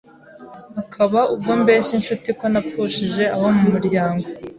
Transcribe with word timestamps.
hakaba 0.75 1.19
ubwo 1.33 1.51
mbeshya 1.61 1.93
inshuti 1.99 2.29
ko 2.39 2.45
napfushije 2.51 3.23
abo 3.35 3.47
mu 3.57 3.67
muryango 3.73 4.25